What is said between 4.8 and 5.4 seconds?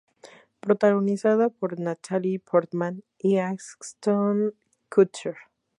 Kutcher.